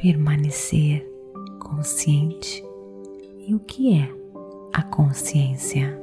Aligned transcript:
permanecer 0.00 1.06
consciente 1.58 2.64
e 3.46 3.54
o 3.54 3.60
que 3.60 3.98
é 3.98 4.10
a 4.72 4.82
consciência. 4.82 5.94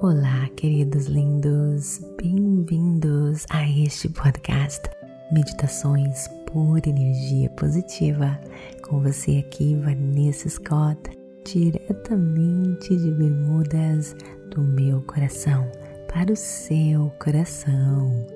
Olá, 0.00 0.48
queridos 0.56 1.06
lindos, 1.06 2.00
bem-vindos 2.16 3.44
a 3.50 3.68
este 3.68 4.08
podcast 4.08 4.88
Meditações 5.32 6.28
por 6.46 6.78
Energia 6.86 7.50
Positiva. 7.50 8.40
Com 8.88 9.00
você 9.00 9.44
aqui, 9.44 9.74
Vanessa 9.74 10.48
Scott, 10.48 11.19
diretamente 11.44 12.96
de 12.96 13.10
Bermudas, 13.10 14.14
do 14.50 14.60
meu 14.62 15.00
coração 15.02 15.70
para 16.12 16.32
o 16.32 16.36
seu 16.36 17.10
coração. 17.22 18.26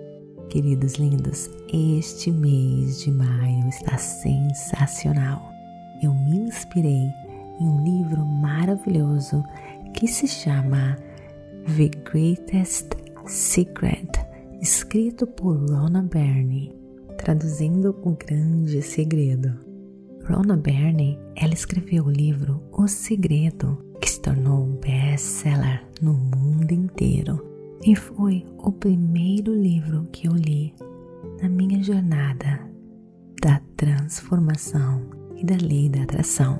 Queridos 0.49 0.95
lindos, 0.95 1.51
este 1.73 2.31
mês 2.31 3.01
de 3.01 3.11
maio 3.11 3.69
está 3.69 3.99
sensacional. 3.99 5.51
Eu 6.03 6.15
me 6.15 6.39
inspirei 6.39 7.11
em 7.61 7.67
um 7.67 7.85
livro 7.85 8.25
maravilhoso 8.25 9.43
que 9.95 10.07
se 10.07 10.29
chama 10.29 10.97
The 11.77 11.89
Greatest 12.11 12.91
Secret, 13.27 14.09
escrito 14.61 15.27
por 15.27 15.57
Rona 15.71 16.03
Byrne, 16.03 16.73
traduzindo 17.19 17.97
O 18.03 18.13
Grande 18.13 18.83
Segredo. 18.83 19.74
Rona 20.29 20.57
Byrne, 20.57 21.19
ela 21.37 21.53
escreveu 21.53 22.05
o 22.05 22.11
livro 22.11 22.63
O 22.73 22.89
Segredo, 22.89 23.79
que 24.01 24.11
se 24.11 24.21
tornou 24.21 24.65
um 24.65 24.77
best-seller 24.77 25.83
no 26.01 26.15
mundo 26.15 26.73
inteiro 26.73 27.45
e 27.85 27.95
foi 27.95 28.47
o 28.59 28.73
primeiro 28.73 29.55
livro 29.55 30.09
que 30.11 30.27
eu 30.27 30.33
li 30.33 30.75
na 31.43 31.49
minha 31.49 31.83
jornada 31.83 32.61
da 33.43 33.61
transformação 33.77 35.03
e 35.37 35.45
da 35.45 35.57
lei 35.57 35.89
da 35.89 36.03
atração 36.03 36.59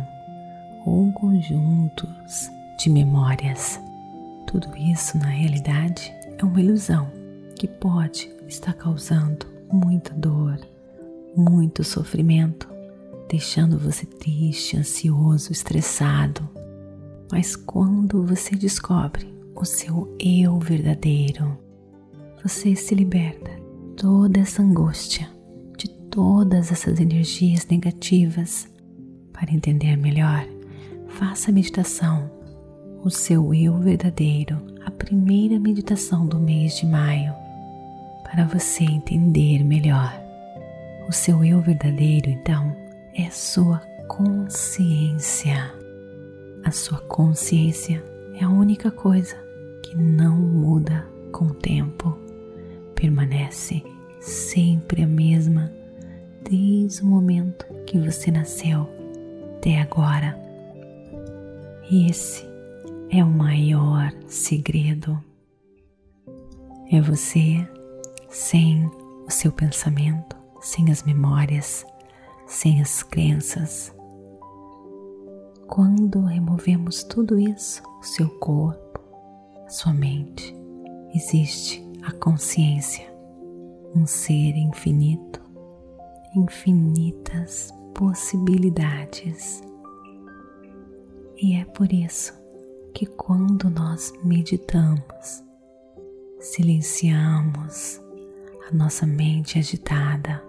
ou 0.86 1.04
um 1.04 1.12
conjunto 1.12 2.08
de 2.80 2.90
memórias. 2.90 3.80
Tudo 4.48 4.68
isso, 4.78 5.18
na 5.18 5.28
realidade, 5.28 6.14
é 6.38 6.46
uma 6.46 6.62
ilusão 6.62 7.12
que 7.56 7.68
pode 7.68 8.32
estar 8.48 8.74
causando 8.74 9.46
muita 9.72 10.14
dor, 10.14 10.58
muito 11.36 11.84
sofrimento, 11.84 12.70
deixando 13.30 13.78
você 13.78 14.06
triste, 14.06 14.78
ansioso, 14.78 15.52
estressado. 15.52 16.48
Mas 17.32 17.56
quando 17.56 18.26
você 18.26 18.56
descobre 18.56 19.34
o 19.56 19.66
seu 19.66 20.16
eu 20.20 20.60
verdadeiro, 20.60 21.58
você 22.42 22.76
se 22.76 22.94
liberta 22.94 23.63
toda 23.98 24.40
essa 24.40 24.62
angústia, 24.62 25.30
de 25.78 25.90
todas 26.10 26.72
essas 26.72 27.00
energias 27.00 27.66
negativas. 27.68 28.68
Para 29.32 29.52
entender 29.52 29.98
melhor, 29.98 30.46
faça 31.08 31.50
a 31.50 31.54
meditação, 31.54 32.30
o 33.04 33.10
seu 33.10 33.54
eu 33.54 33.78
verdadeiro, 33.80 34.62
a 34.86 34.92
primeira 34.92 35.60
meditação 35.60 36.26
do 36.26 36.40
mês 36.40 36.78
de 36.78 36.86
maio 36.86 37.34
para 38.24 38.46
você 38.46 38.84
entender 38.84 39.64
melhor. 39.64 40.12
O 41.08 41.12
seu 41.12 41.44
eu 41.44 41.62
verdadeiro, 41.62 42.30
então, 42.30 42.76
é 43.16 43.30
sua 43.30 43.80
consciência. 44.08 45.72
A 46.64 46.72
sua 46.72 46.98
consciência 47.02 48.04
é 48.40 48.44
a 48.44 48.50
única 48.50 48.90
coisa 48.90 49.36
que 49.84 49.96
não 49.96 50.36
muda 50.36 51.06
com 51.32 51.46
o 51.46 51.54
tempo, 51.54 52.18
permanece 52.96 53.84
sempre 54.22 55.04
a 55.04 55.08
mesma 55.08 55.72
desde 56.50 57.02
o 57.02 57.06
momento 57.06 57.66
que 57.86 57.98
você 57.98 58.32
nasceu 58.32 58.88
até 59.58 59.82
agora. 59.82 60.38
E 61.90 62.10
esse 62.10 62.44
é 63.10 63.24
o 63.24 63.28
maior 63.28 64.12
segredo. 64.28 65.22
É 66.92 67.02
você 67.02 67.68
sem 68.30 68.86
o 69.26 69.30
seu 69.30 69.52
pensamento, 69.52 70.36
sem 70.62 70.92
as 70.92 71.04
memórias, 71.04 71.86
sem 72.48 72.82
as 72.82 73.04
crenças. 73.04 73.94
Quando 75.68 76.22
removemos 76.22 77.04
tudo 77.04 77.40
isso, 77.40 77.82
o 78.00 78.04
seu 78.04 78.30
corpo, 78.40 79.00
sua 79.68 79.94
mente, 79.94 80.56
existe 81.16 81.83
a 82.06 82.12
consciência, 82.12 83.06
um 83.96 84.06
ser 84.06 84.58
infinito, 84.58 85.42
infinitas 86.36 87.74
possibilidades. 87.94 89.64
E 91.38 91.56
é 91.56 91.66
por 91.66 91.92
isso 91.94 92.34
que 92.94 93.06
quando 93.06 93.70
nós 93.70 94.14
meditamos, 94.24 95.44
silenciamos 96.40 98.02
a 98.70 98.76
nossa 98.76 99.06
mente 99.06 99.58
agitada, 99.58 100.44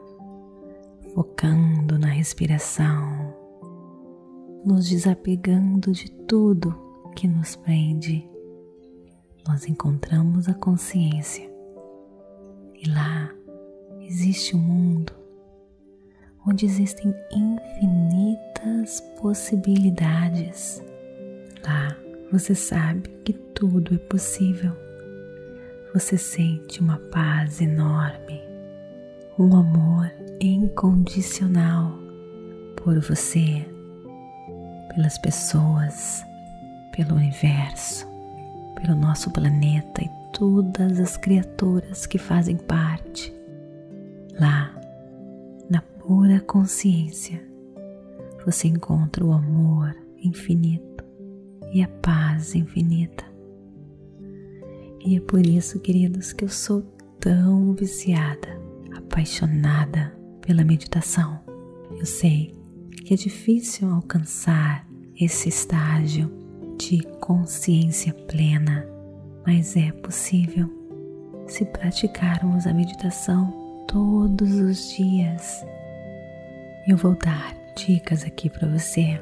focando 1.15 1.99
na 1.99 2.09
respiração, 2.09 3.33
nos 4.65 4.89
desapegando 4.89 5.93
de 5.93 6.11
tudo 6.11 6.75
que 7.15 7.29
nos 7.29 7.55
prende, 7.55 8.29
nós 9.47 9.69
encontramos 9.69 10.49
a 10.49 10.55
consciência. 10.55 11.49
E 12.75 12.89
lá 12.89 13.31
existe 14.01 14.57
um 14.57 14.61
mundo 14.61 15.13
onde 16.47 16.67
existem 16.67 17.15
infinitas 17.33 19.01
possibilidades. 19.21 20.83
Lá 21.65 21.97
você 22.31 22.55
sabe 22.55 23.09
que 23.25 23.33
tudo 23.33 23.95
é 23.95 23.99
possível. 23.99 24.73
Você 25.95 26.19
sente 26.19 26.81
uma 26.81 26.99
paz 26.99 27.61
enorme, 27.61 28.43
um 29.39 29.57
amor 29.57 30.11
incondicional 30.41 31.97
por 32.77 32.99
você, 33.01 33.65
pelas 34.95 35.17
pessoas, 35.19 36.25
pelo 36.95 37.15
universo, 37.15 38.07
pelo 38.85 38.99
nosso 38.99 39.31
planeta 39.31 40.05
e 40.05 40.11
todas 40.33 41.01
as 41.01 41.17
criaturas 41.17 42.07
que 42.07 42.19
fazem 42.19 42.57
parte. 42.57 43.35
Lá, 44.39 44.79
na 45.71 45.81
pura 45.81 46.41
consciência, 46.41 47.43
você 48.45 48.69
encontra 48.69 49.25
o 49.25 49.33
amor 49.33 49.97
infinito 50.23 51.03
e 51.73 51.83
a 51.83 51.89
paz 51.89 52.55
infinita. 52.55 53.25
E 55.05 55.17
é 55.17 55.21
por 55.21 55.45
isso, 55.45 55.81
queridos, 55.81 56.33
que 56.33 56.45
eu 56.45 56.49
sou 56.49 56.83
tão 57.19 57.73
viciada, 57.75 58.61
apaixonada 58.97 60.15
pela 60.43 60.65
meditação. 60.65 61.41
Eu 61.91 62.05
sei 62.05 62.55
que 63.05 63.15
é 63.15 63.17
difícil 63.17 63.91
alcançar 63.91 64.87
esse 65.19 65.49
estágio 65.49 66.44
de 66.89 67.03
consciência 67.19 68.13
plena, 68.13 68.87
mas 69.47 69.75
é 69.75 69.91
possível 69.91 70.69
se 71.47 71.65
praticarmos 71.65 72.67
a 72.67 72.75
meditação 72.75 73.53
todos 73.89 74.55
os 74.57 74.95
dias. 74.95 75.65
Eu 76.87 76.99
vou 76.99 77.17
dar 77.17 77.57
dicas 77.75 78.23
aqui 78.23 78.51
para 78.51 78.69
você 78.69 79.19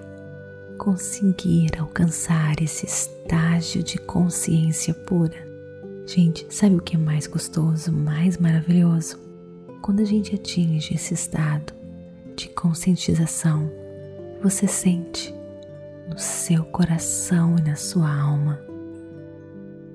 conseguir 0.77 1.71
alcançar 1.79 2.61
esse 2.61 2.85
estágio 2.85 3.83
de 3.85 3.97
consciência 3.99 4.93
pura. 4.93 5.47
Gente, 6.05 6.45
sabe 6.51 6.77
o 6.77 6.83
que 6.83 6.97
é 6.97 6.99
mais 6.99 7.29
gostoso, 7.29 7.93
mais 7.93 8.39
maravilhoso? 8.39 9.21
Quando 9.81 10.01
a 10.01 10.05
gente 10.05 10.35
atinge 10.35 10.95
esse 10.95 11.15
estado 11.15 11.73
de 12.35 12.49
conscientização, 12.49 13.71
você 14.43 14.67
sente 14.67 15.33
no 16.13 16.19
seu 16.19 16.63
coração 16.67 17.57
e 17.59 17.63
na 17.63 17.75
sua 17.75 18.15
alma, 18.15 18.61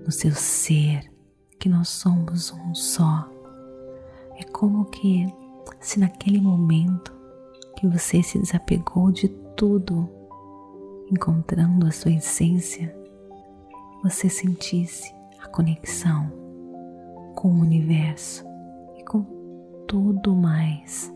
no 0.04 0.12
seu 0.12 0.34
ser, 0.34 1.12
que 1.60 1.70
nós 1.70 1.90
somos 1.90 2.52
um 2.52 2.74
só. 2.74 3.30
É 4.36 4.44
como 4.46 4.86
que 4.86 5.28
se 5.80 6.00
naquele 6.00 6.42
momento 6.42 7.16
que 7.76 7.86
você 7.88 8.24
se 8.24 8.40
desapegou 8.40 9.12
de 9.12 9.30
tudo, 9.56 10.10
encontrando 11.12 11.86
a 11.86 11.92
sua 11.92 12.12
essência, 12.12 12.96
você 14.02 14.28
sentisse 14.28 15.14
a 15.40 15.48
conexão 15.48 16.32
com 17.36 17.50
o 17.50 17.62
universo 17.62 18.44
e 18.98 19.06
com 19.06 19.22
tudo 19.88 20.36
mais. 20.36 21.14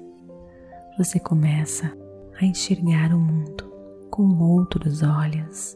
Você 0.96 1.20
começa 1.20 1.92
a 2.40 2.46
enxergar 2.46 3.16
o 3.16 3.20
mundo 3.20 3.71
com 4.12 4.38
outros 4.38 5.02
olhos. 5.02 5.76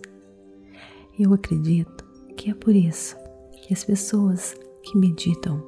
Eu 1.17 1.33
acredito 1.33 2.05
que 2.35 2.51
é 2.51 2.53
por 2.53 2.75
isso 2.75 3.15
que 3.63 3.73
as 3.73 3.83
pessoas 3.83 4.53
que 4.83 4.97
meditam 4.97 5.63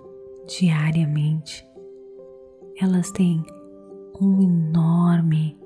diariamente, 0.45 1.65
elas 2.79 3.09
têm 3.11 3.43
um 4.21 4.41
enorme 4.41 5.57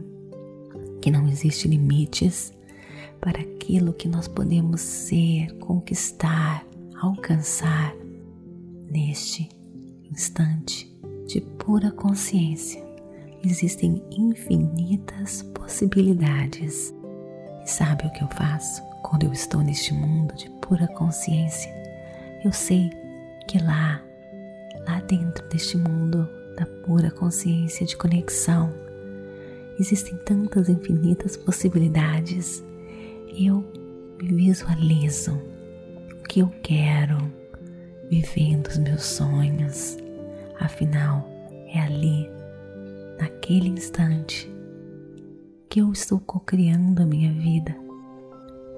que 1.02 1.12
não 1.12 1.28
existe 1.28 1.68
limites 1.68 2.54
para 3.20 3.42
aquilo 3.42 3.92
que 3.92 4.08
nós 4.08 4.26
podemos 4.30 4.80
ser, 4.80 5.52
conquistar, 5.58 6.66
alcançar 7.02 7.94
neste 8.90 9.50
instante 10.10 10.90
de 11.28 11.42
pura 11.42 11.92
consciência. 11.92 12.82
Existem 13.44 14.02
infinitas 14.12 15.42
possibilidades. 15.54 16.94
E 17.66 17.70
sabe 17.70 18.08
o 18.08 18.12
que 18.14 18.24
eu 18.24 18.30
faço 18.30 18.89
quando 19.02 19.24
eu 19.24 19.34
estou 19.34 19.62
neste 19.62 19.94
mundo 19.94 20.36
de 20.36 20.50
pura 20.50 20.88
consciência, 20.88 21.74
eu 22.44 22.52
sei 22.52 22.90
que 23.48 23.58
lá, 23.58 24.02
lá 24.88 25.00
dentro 25.02 25.48
deste 25.50 25.78
mundo 25.78 26.28
da 26.56 26.66
pura 26.86 27.10
consciência 27.12 27.86
de 27.86 27.96
conexão, 27.96 28.74
existem 29.80 30.18
tantas 30.26 30.70
infinitas 30.70 31.38
possibilidades. 31.38 32.64
Eu 33.34 33.64
visualizo 34.22 35.34
o 36.20 36.28
que 36.28 36.42
eu 36.42 36.50
quero, 36.62 37.18
vivendo 38.10 38.68
os 38.68 38.78
meus 38.78 39.04
sonhos. 39.04 39.98
Afinal, 40.60 41.26
é 41.68 41.80
ali, 41.80 42.30
naquele 43.18 43.70
instante, 43.70 44.52
que 45.70 45.80
eu 45.80 45.92
estou 45.92 46.20
co-criando 46.20 47.02
a 47.02 47.06
minha 47.06 47.32
vida 47.32 47.89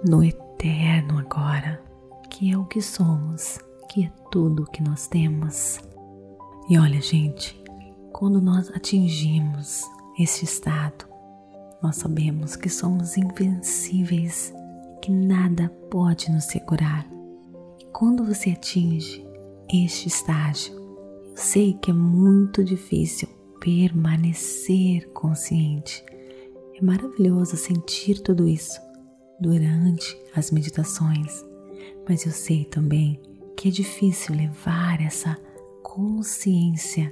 no 0.07 0.23
eterno 0.23 1.19
agora, 1.19 1.81
que 2.29 2.51
é 2.51 2.57
o 2.57 2.65
que 2.65 2.81
somos, 2.81 3.59
que 3.89 4.05
é 4.05 4.11
tudo 4.31 4.63
o 4.63 4.71
que 4.71 4.81
nós 4.81 5.07
temos. 5.07 5.79
E 6.69 6.77
olha, 6.77 7.01
gente, 7.01 7.61
quando 8.11 8.41
nós 8.41 8.69
atingimos 8.69 9.83
esse 10.17 10.45
estado, 10.45 11.05
nós 11.81 11.95
sabemos 11.95 12.55
que 12.55 12.69
somos 12.69 13.17
invencíveis, 13.17 14.53
que 15.01 15.11
nada 15.11 15.69
pode 15.89 16.31
nos 16.31 16.45
segurar. 16.45 17.07
E 17.79 17.85
quando 17.91 18.23
você 18.23 18.51
atinge 18.51 19.25
este 19.71 20.07
estágio, 20.07 20.75
eu 21.29 21.37
sei 21.37 21.73
que 21.73 21.91
é 21.91 21.93
muito 21.93 22.63
difícil 22.63 23.27
permanecer 23.59 25.09
consciente. 25.13 26.03
É 26.75 26.83
maravilhoso 26.83 27.55
sentir 27.55 28.21
tudo 28.21 28.47
isso, 28.47 28.79
durante 29.41 30.15
as 30.35 30.51
meditações, 30.51 31.43
mas 32.07 32.25
eu 32.25 32.31
sei 32.31 32.63
também 32.63 33.19
que 33.57 33.69
é 33.69 33.71
difícil 33.71 34.35
levar 34.35 35.01
essa 35.01 35.35
consciência 35.81 37.11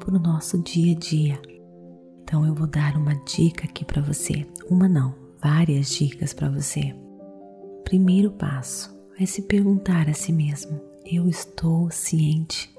para 0.00 0.16
o 0.16 0.18
nosso 0.18 0.58
dia 0.58 0.94
a 0.94 0.98
dia. 0.98 1.40
Então 2.22 2.44
eu 2.44 2.54
vou 2.54 2.66
dar 2.66 2.96
uma 2.96 3.14
dica 3.24 3.64
aqui 3.64 3.84
para 3.84 4.02
você, 4.02 4.44
uma 4.68 4.88
não, 4.88 5.14
várias 5.40 5.88
dicas 5.90 6.34
para 6.34 6.50
você. 6.50 6.94
Primeiro 7.84 8.32
passo 8.32 8.94
é 9.18 9.24
se 9.24 9.42
perguntar 9.42 10.08
a 10.08 10.14
si 10.14 10.32
mesmo: 10.32 10.80
eu 11.06 11.28
estou 11.28 11.90
ciente? 11.90 12.74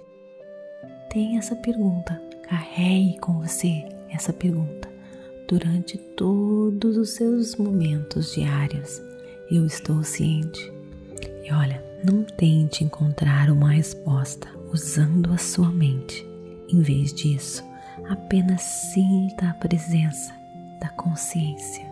Tenha 1.09 1.39
essa 1.39 1.55
pergunta, 1.55 2.21
carregue 2.49 3.17
com 3.19 3.39
você 3.39 3.87
essa 4.09 4.33
pergunta 4.33 4.92
durante 5.53 5.99
todos 5.99 6.97
os 6.97 7.11
seus 7.11 7.55
momentos 7.57 8.33
diários. 8.33 8.99
Eu 9.51 9.67
estou 9.67 10.03
ciente. 10.03 10.73
E 11.45 11.53
olha, 11.53 11.83
não 12.03 12.23
tente 12.23 12.83
encontrar 12.83 13.51
uma 13.51 13.69
resposta 13.69 14.47
usando 14.73 15.31
a 15.31 15.37
sua 15.37 15.71
mente. 15.71 16.27
Em 16.67 16.81
vez 16.81 17.13
disso, 17.13 17.63
apenas 18.09 18.63
sinta 18.63 19.51
a 19.51 19.53
presença 19.53 20.33
da 20.81 20.89
consciência, 20.89 21.85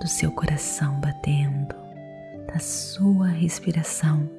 do 0.00 0.08
seu 0.08 0.32
coração 0.32 0.98
batendo, 0.98 1.74
da 2.46 2.58
sua 2.58 3.26
respiração. 3.26 4.30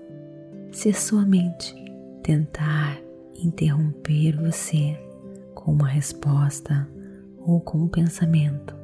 Se 0.72 0.90
a 0.90 0.94
sua 0.96 1.24
mente 1.24 1.76
tentar 2.24 2.98
interromper 3.36 4.36
você 4.36 5.00
com 5.54 5.72
uma 5.72 5.88
resposta 5.88 6.88
ou 7.46 7.62
com 7.62 7.84
um 7.84 7.88
pensamento, 7.88 8.76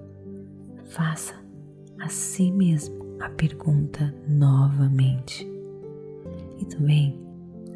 faça 0.86 1.34
a 2.00 2.08
si 2.10 2.52
mesmo 2.52 3.18
a 3.20 3.28
pergunta 3.30 4.14
novamente. 4.28 5.50
E 6.60 6.66
também 6.66 7.20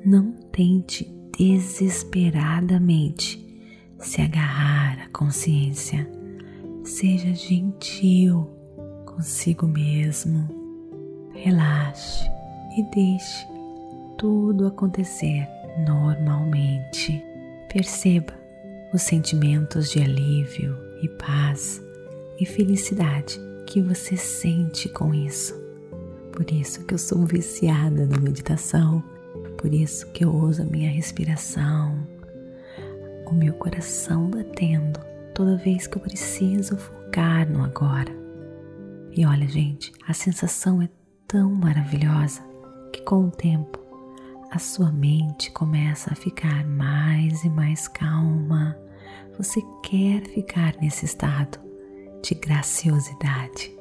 não 0.06 0.32
tente 0.52 1.12
desesperadamente 1.38 3.44
se 3.98 4.22
agarrar 4.22 5.06
à 5.06 5.10
consciência. 5.10 6.08
Seja 6.84 7.34
gentil 7.34 8.48
consigo 9.06 9.68
mesmo. 9.68 10.48
Relaxe 11.34 12.30
e 12.78 12.84
deixe 12.94 13.48
tudo 14.18 14.68
acontecer 14.68 15.48
normalmente. 15.86 17.22
Perceba 17.70 18.45
os 18.96 19.02
sentimentos 19.02 19.92
de 19.92 20.02
alívio 20.02 20.78
e 21.02 21.10
paz 21.10 21.84
e 22.40 22.46
felicidade 22.46 23.38
que 23.68 23.82
você 23.82 24.16
sente 24.16 24.88
com 24.88 25.14
isso. 25.14 25.54
Por 26.32 26.50
isso 26.50 26.86
que 26.86 26.94
eu 26.94 26.98
sou 26.98 27.26
viciada 27.26 28.06
na 28.06 28.18
meditação, 28.18 29.04
por 29.58 29.74
isso 29.74 30.08
que 30.12 30.24
eu 30.24 30.34
uso 30.34 30.62
a 30.62 30.66
minha 30.66 30.90
respiração, 30.90 32.08
o 33.26 33.34
meu 33.34 33.54
coração 33.56 34.30
batendo 34.30 34.98
toda 35.34 35.58
vez 35.58 35.88
que 35.88 35.98
eu 35.98 36.02
preciso 36.02 36.78
focar 36.78 37.52
no 37.52 37.66
agora. 37.66 38.12
E 39.12 39.26
olha, 39.26 39.48
gente, 39.48 39.92
a 40.08 40.14
sensação 40.14 40.82
é 40.82 40.88
tão 41.28 41.52
maravilhosa 41.52 42.42
que 42.94 43.02
com 43.02 43.26
o 43.26 43.32
tempo 43.32 43.78
a 44.52 44.58
sua 44.58 44.90
mente 44.90 45.52
começa 45.52 46.14
a 46.14 46.16
ficar 46.16 46.66
mais 46.66 47.44
e 47.44 47.50
mais 47.50 47.90
calma. 47.90 48.85
Você 49.38 49.62
quer 49.84 50.24
ficar 50.28 50.76
nesse 50.82 51.06
estado 51.06 51.60
de 52.24 52.34
graciosidade. 52.36 53.76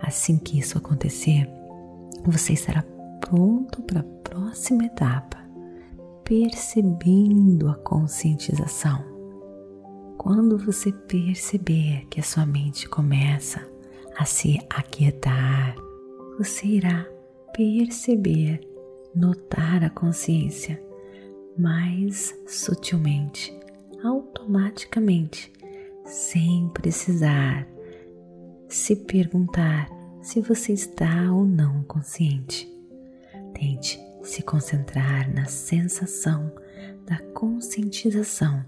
Assim 0.00 0.38
que 0.38 0.58
isso 0.58 0.78
acontecer, 0.78 1.48
você 2.24 2.52
estará 2.52 2.82
pronto 3.20 3.82
para 3.82 4.00
a 4.00 4.04
próxima 4.22 4.86
etapa, 4.86 5.38
percebendo 6.24 7.68
a 7.68 7.74
conscientização. 7.74 9.04
Quando 10.16 10.56
você 10.56 10.92
perceber 10.92 12.06
que 12.08 12.20
a 12.20 12.22
sua 12.22 12.46
mente 12.46 12.88
começa 12.88 13.66
a 14.16 14.24
se 14.24 14.58
aquietar, 14.70 15.74
você 16.38 16.66
irá 16.66 17.06
perceber, 17.52 18.60
notar 19.14 19.82
a 19.82 19.90
consciência 19.90 20.80
mais 21.58 22.34
sutilmente, 22.46 23.59
automaticamente, 24.04 25.52
sem 26.04 26.68
precisar 26.70 27.66
se 28.68 28.94
perguntar 28.94 29.88
se 30.22 30.40
você 30.40 30.72
está 30.72 31.32
ou 31.32 31.44
não 31.44 31.82
consciente. 31.84 32.68
Tente 33.54 34.00
se 34.22 34.42
concentrar 34.42 35.32
na 35.34 35.46
sensação 35.46 36.52
da 37.06 37.18
conscientização 37.34 38.64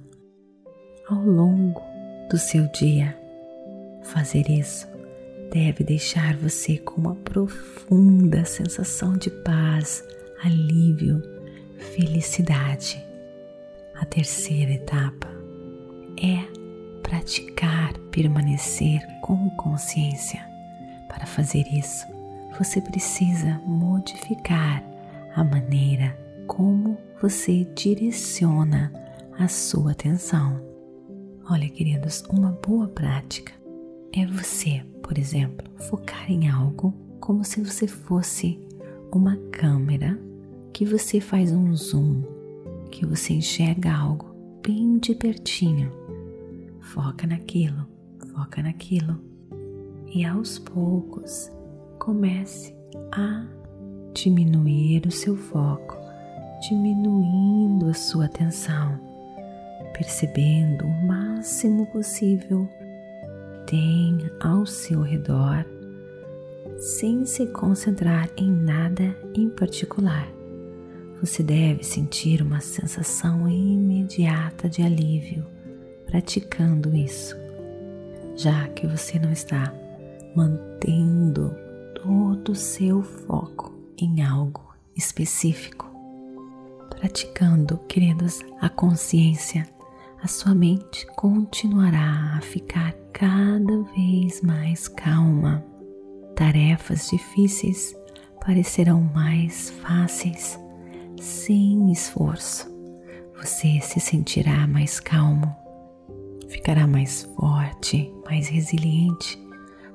ao 1.08 1.22
longo 1.24 1.80
do 2.30 2.38
seu 2.38 2.66
dia. 2.72 3.16
Fazer 4.02 4.48
isso 4.50 4.88
deve 5.52 5.84
deixar 5.84 6.36
você 6.36 6.78
com 6.78 7.00
uma 7.00 7.14
profunda 7.14 8.44
sensação 8.44 9.16
de 9.16 9.30
paz, 9.30 10.02
alívio, 10.42 11.22
felicidade. 11.94 13.11
A 14.02 14.04
terceira 14.04 14.72
etapa 14.72 15.28
é 16.20 16.36
praticar 17.04 17.96
permanecer 18.10 19.00
com 19.20 19.48
consciência. 19.50 20.44
Para 21.08 21.24
fazer 21.24 21.64
isso, 21.72 22.04
você 22.58 22.80
precisa 22.80 23.62
modificar 23.64 24.82
a 25.36 25.44
maneira 25.44 26.18
como 26.48 26.98
você 27.22 27.64
direciona 27.76 28.92
a 29.38 29.46
sua 29.46 29.92
atenção. 29.92 30.60
Olha, 31.48 31.68
queridos, 31.68 32.24
uma 32.28 32.50
boa 32.50 32.88
prática 32.88 33.52
é 34.12 34.26
você, 34.26 34.82
por 35.00 35.16
exemplo, 35.16 35.64
focar 35.78 36.28
em 36.28 36.48
algo 36.48 36.92
como 37.20 37.44
se 37.44 37.62
você 37.62 37.86
fosse 37.86 38.58
uma 39.12 39.36
câmera 39.52 40.18
que 40.72 40.84
você 40.84 41.20
faz 41.20 41.52
um 41.52 41.72
zoom, 41.76 42.31
que 42.92 43.04
você 43.04 43.32
enxerga 43.32 43.92
algo 43.92 44.32
bem 44.64 44.98
de 44.98 45.16
pertinho 45.16 46.02
Foca 46.92 47.26
naquilo, 47.26 47.88
foca 48.34 48.62
naquilo. 48.62 49.18
E 50.12 50.26
aos 50.26 50.58
poucos 50.58 51.50
comece 51.98 52.76
a 53.12 53.46
diminuir 54.12 55.06
o 55.06 55.10
seu 55.10 55.34
foco, 55.34 55.96
diminuindo 56.68 57.88
a 57.88 57.94
sua 57.94 58.26
atenção, 58.26 59.00
percebendo 59.94 60.84
o 60.84 61.06
máximo 61.06 61.86
possível 61.86 62.68
tem 63.66 64.18
ao 64.40 64.66
seu 64.66 65.00
redor, 65.00 65.64
sem 66.76 67.24
se 67.24 67.46
concentrar 67.46 68.28
em 68.36 68.50
nada 68.50 69.16
em 69.34 69.48
particular. 69.48 70.28
Você 71.22 71.40
deve 71.40 71.84
sentir 71.84 72.42
uma 72.42 72.60
sensação 72.60 73.48
imediata 73.48 74.68
de 74.68 74.82
alívio 74.82 75.46
praticando 76.04 76.96
isso, 76.96 77.36
já 78.34 78.66
que 78.70 78.88
você 78.88 79.20
não 79.20 79.30
está 79.30 79.72
mantendo 80.34 81.54
todo 81.94 82.50
o 82.50 82.56
seu 82.56 83.04
foco 83.04 83.72
em 83.96 84.20
algo 84.20 84.74
específico. 84.96 85.88
Praticando, 86.90 87.78
queridos, 87.86 88.40
a 88.60 88.68
consciência, 88.68 89.68
a 90.20 90.26
sua 90.26 90.56
mente 90.56 91.06
continuará 91.14 92.34
a 92.36 92.40
ficar 92.40 92.94
cada 93.12 93.80
vez 93.94 94.42
mais 94.42 94.88
calma. 94.88 95.64
Tarefas 96.34 97.08
difíceis 97.08 97.96
parecerão 98.44 99.00
mais 99.14 99.70
fáceis 99.70 100.58
sem 101.22 101.90
esforço. 101.90 102.70
Você 103.40 103.80
se 103.80 103.98
sentirá 104.00 104.66
mais 104.66 105.00
calmo 105.00 105.62
ficará 106.52 106.86
mais 106.86 107.22
forte, 107.34 108.12
mais 108.24 108.46
resiliente, 108.48 109.36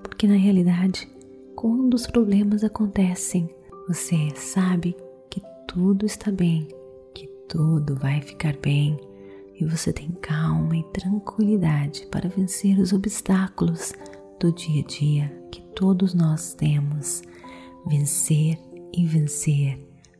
porque 0.02 0.28
na 0.28 0.36
realidade, 0.36 1.08
quando 1.56 1.94
os 1.94 2.08
problemas 2.08 2.64
acontecem, 2.64 3.50
você 3.88 4.30
sabe 4.36 4.96
que 5.30 5.42
tudo 5.68 6.06
está 6.06 6.32
bem, 6.32 6.68
que 7.14 7.28
tudo 7.48 7.96
vai 7.96 8.22
ficar 8.22 8.58
bem 8.58 9.00
e 9.56 9.66
você 9.66 9.94
tem 9.94 10.10
calma 10.22 10.76
e 10.76 10.84
tranquilidade 10.92 12.06
para 12.08 12.28
vencer 12.28 12.78
os 12.80 12.92
obstáculos 12.92 13.94
do 14.40 14.52
dia 14.52 14.84
a 14.84 14.88
dia 14.88 15.44
que 15.52 15.62
todos 15.74 16.14
nós 16.14 16.54
temos. 16.54 17.22
Vencer 17.88 18.60
e 18.94 19.06
vencer 19.06 19.80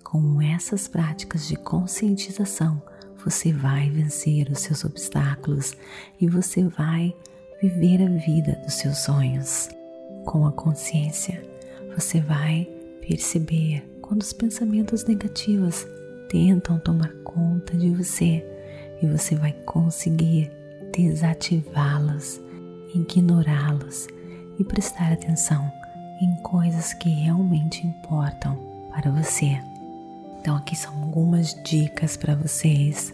com 0.10 0.42
essas 0.42 0.88
práticas 0.88 1.50
de 1.50 1.58
conscientização 1.58 2.82
você 3.26 3.52
vai 3.52 3.90
vencer 3.90 4.50
os 4.50 4.60
seus 4.60 4.86
obstáculos 4.86 5.76
e 6.18 6.30
você 6.30 6.64
vai 6.64 7.14
viver 7.62 8.02
a 8.02 8.08
vida 8.26 8.54
dos 8.64 8.76
seus 8.76 9.00
sonhos. 9.00 9.68
Com 10.26 10.48
a 10.48 10.54
consciência, 10.54 11.44
você 11.94 12.22
vai 12.22 12.66
perceber 13.02 13.84
quando 14.02 14.22
os 14.22 14.32
pensamentos 14.32 15.04
negativos 15.04 15.86
tentam 16.30 16.80
tomar 16.80 17.12
conta 17.26 17.76
de 17.76 17.90
você 17.90 18.46
e 19.02 19.08
você 19.08 19.36
vai 19.36 19.52
conseguir 19.66 20.50
desativá-los, 20.96 22.40
ignorá-los 22.96 24.08
e 24.58 24.64
prestar 24.64 25.12
atenção 25.12 25.70
em 26.22 26.34
coisas 26.44 26.94
que 26.94 27.10
realmente 27.10 27.86
importam 27.86 28.56
para 28.90 29.12
você. 29.12 29.60
Então, 30.48 30.56
aqui 30.56 30.78
são 30.78 31.04
algumas 31.04 31.62
dicas 31.62 32.16
para 32.16 32.34
vocês. 32.34 33.14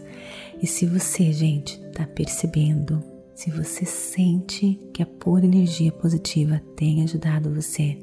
E 0.62 0.68
se 0.68 0.86
você, 0.86 1.32
gente, 1.32 1.82
está 1.82 2.06
percebendo, 2.06 3.02
se 3.34 3.50
você 3.50 3.84
sente 3.84 4.80
que 4.92 5.02
a 5.02 5.06
pura 5.06 5.44
energia 5.44 5.90
positiva 5.90 6.62
tem 6.76 7.02
ajudado 7.02 7.52
você, 7.52 7.98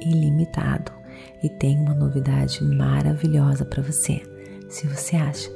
ilimitado. 0.00 0.92
E 1.42 1.48
tem 1.48 1.78
uma 1.78 1.94
novidade 1.94 2.62
maravilhosa 2.64 3.64
para 3.64 3.82
você. 3.82 4.22
Se 4.68 4.86
você 4.86 5.16
acha 5.16 5.50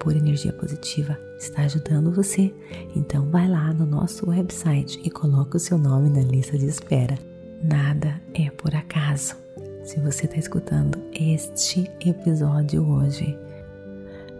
por 0.00 0.14
energia 0.14 0.52
positiva 0.52 1.18
está 1.38 1.62
ajudando 1.62 2.12
você, 2.12 2.54
então 2.94 3.28
vai 3.30 3.48
lá 3.48 3.72
no 3.72 3.86
nosso 3.86 4.28
website 4.28 5.00
e 5.04 5.10
coloca 5.10 5.56
o 5.56 5.60
seu 5.60 5.78
nome 5.78 6.10
na 6.10 6.20
lista 6.20 6.56
de 6.58 6.66
espera. 6.66 7.18
Nada 7.62 8.20
é 8.34 8.50
por 8.50 8.74
acaso. 8.74 9.36
Se 9.84 10.00
você 10.00 10.26
está 10.26 10.36
escutando 10.36 10.98
este 11.12 11.90
episódio 12.00 12.86
hoje, 12.86 13.38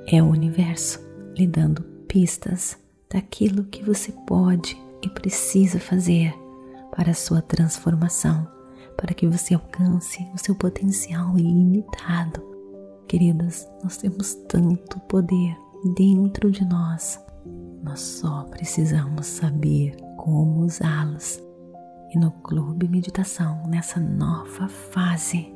é 0.07 0.23
o 0.23 0.27
universo 0.27 1.01
lhe 1.37 1.47
dando 1.47 1.83
pistas 2.07 2.79
daquilo 3.11 3.65
que 3.65 3.83
você 3.83 4.13
pode 4.27 4.81
e 5.03 5.09
precisa 5.09 5.81
fazer 5.81 6.33
para 6.95 7.11
a 7.11 7.15
sua 7.15 7.43
transformação, 7.43 8.47
para 8.97 9.13
que 9.13 9.27
você 9.27 9.55
alcance 9.55 10.27
o 10.35 10.39
seu 10.39 10.55
potencial 10.55 11.37
ilimitado. 11.37 12.43
Queridas, 13.09 13.69
nós 13.83 13.97
temos 13.97 14.35
tanto 14.49 14.99
poder 15.01 15.57
dentro 15.97 16.51
de 16.51 16.65
nós, 16.65 17.21
nós 17.83 18.01
só 18.01 18.45
precisamos 18.45 19.27
saber 19.27 19.97
como 20.17 20.61
usá-los. 20.61 21.43
E 22.15 22.19
no 22.19 22.31
Clube 22.31 22.89
Meditação, 22.89 23.67
nessa 23.67 24.01
nova 24.01 24.69
fase, 24.69 25.53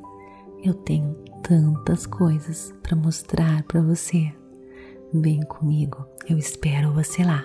eu 0.63 0.75
tenho 0.75 1.15
tantas 1.43 2.07
coisas 2.07 2.75
para 2.83 2.97
mostrar 2.97 3.63
para 3.63 3.81
você. 3.81 4.40
Vem 5.13 5.41
comigo, 5.43 6.07
eu 6.29 6.39
espero 6.39 6.93
você 6.93 7.25
lá. 7.25 7.45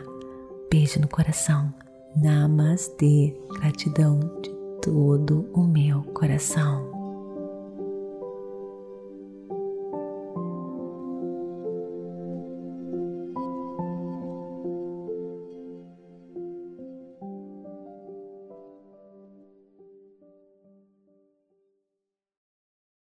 Beijo 0.70 1.00
no 1.00 1.08
coração. 1.08 1.74
Namastê. 2.16 3.36
Gratidão 3.60 4.20
de 4.42 4.52
todo 4.82 5.50
o 5.52 5.64
meu 5.64 6.04
coração. 6.14 6.95